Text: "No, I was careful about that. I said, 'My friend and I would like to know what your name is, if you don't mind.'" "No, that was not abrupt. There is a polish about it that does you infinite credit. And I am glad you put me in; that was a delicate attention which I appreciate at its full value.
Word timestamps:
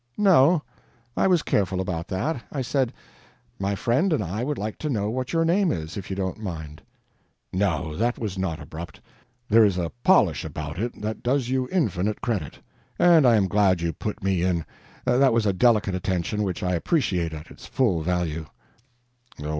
"No, 0.17 0.63
I 1.15 1.27
was 1.27 1.43
careful 1.43 1.79
about 1.79 2.07
that. 2.07 2.41
I 2.51 2.63
said, 2.63 2.91
'My 3.59 3.75
friend 3.75 4.11
and 4.11 4.23
I 4.23 4.43
would 4.43 4.57
like 4.57 4.79
to 4.79 4.89
know 4.89 5.11
what 5.11 5.31
your 5.31 5.45
name 5.45 5.71
is, 5.71 5.95
if 5.95 6.09
you 6.09 6.15
don't 6.15 6.39
mind.'" 6.39 6.81
"No, 7.53 7.95
that 7.95 8.17
was 8.17 8.35
not 8.35 8.59
abrupt. 8.59 8.99
There 9.47 9.63
is 9.63 9.77
a 9.77 9.91
polish 10.01 10.43
about 10.43 10.79
it 10.79 10.99
that 11.03 11.21
does 11.21 11.49
you 11.49 11.69
infinite 11.71 12.19
credit. 12.19 12.57
And 12.97 13.27
I 13.27 13.35
am 13.35 13.47
glad 13.47 13.81
you 13.81 13.93
put 13.93 14.23
me 14.23 14.41
in; 14.41 14.65
that 15.05 15.33
was 15.33 15.45
a 15.45 15.53
delicate 15.53 15.93
attention 15.93 16.41
which 16.41 16.63
I 16.63 16.73
appreciate 16.73 17.31
at 17.31 17.51
its 17.51 17.67
full 17.67 18.01
value. 18.01 18.47